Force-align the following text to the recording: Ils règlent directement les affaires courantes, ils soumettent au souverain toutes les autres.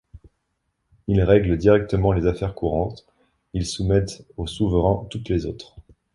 Ils 1.07 1.21
règlent 1.21 1.57
directement 1.59 2.11
les 2.11 2.25
affaires 2.25 2.55
courantes, 2.55 3.05
ils 3.53 3.67
soumettent 3.67 4.25
au 4.35 4.47
souverain 4.47 5.05
toutes 5.11 5.29
les 5.29 5.45
autres. 5.45 5.75